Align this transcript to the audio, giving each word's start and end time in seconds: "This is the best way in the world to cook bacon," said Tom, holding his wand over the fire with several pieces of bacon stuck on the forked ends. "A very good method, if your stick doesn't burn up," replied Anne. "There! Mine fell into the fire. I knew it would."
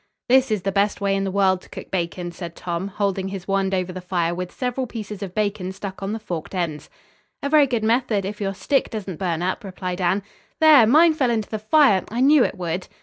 "This 0.27 0.49
is 0.49 0.63
the 0.63 0.71
best 0.71 0.99
way 0.99 1.15
in 1.15 1.25
the 1.25 1.29
world 1.29 1.61
to 1.61 1.69
cook 1.69 1.91
bacon," 1.91 2.31
said 2.31 2.55
Tom, 2.55 2.87
holding 2.87 3.27
his 3.27 3.47
wand 3.47 3.71
over 3.75 3.93
the 3.93 4.01
fire 4.01 4.33
with 4.33 4.51
several 4.51 4.87
pieces 4.87 5.21
of 5.21 5.35
bacon 5.35 5.71
stuck 5.71 6.01
on 6.01 6.11
the 6.11 6.17
forked 6.17 6.55
ends. 6.55 6.89
"A 7.43 7.49
very 7.49 7.67
good 7.67 7.83
method, 7.83 8.25
if 8.25 8.41
your 8.41 8.55
stick 8.55 8.89
doesn't 8.89 9.19
burn 9.19 9.43
up," 9.43 9.63
replied 9.63 10.01
Anne. 10.01 10.23
"There! 10.59 10.87
Mine 10.87 11.13
fell 11.13 11.29
into 11.29 11.49
the 11.51 11.59
fire. 11.59 12.03
I 12.09 12.19
knew 12.19 12.43
it 12.43 12.57
would." 12.57 12.87